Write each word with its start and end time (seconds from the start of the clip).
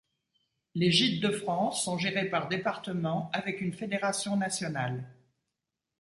Les 0.73 0.89
Gîtes 0.89 1.21
de 1.21 1.29
France 1.29 1.83
sont 1.85 1.99
gérés 1.99 2.25
par 2.27 2.47
département 2.47 3.29
avec 3.33 3.61
une 3.61 3.71
fédération 3.71 4.35
nationale. 4.35 5.03